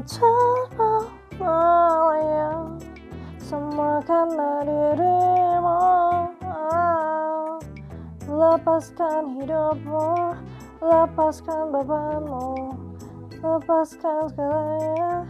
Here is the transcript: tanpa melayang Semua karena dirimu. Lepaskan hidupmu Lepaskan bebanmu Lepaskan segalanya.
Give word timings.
tanpa 0.00 1.04
melayang 1.36 2.80
Semua 3.36 4.00
karena 4.00 4.64
dirimu. 4.64 5.84
Lepaskan 8.32 9.36
hidupmu 9.36 10.32
Lepaskan 10.80 11.68
bebanmu 11.68 12.72
Lepaskan 13.42 14.30
segalanya. 14.32 15.26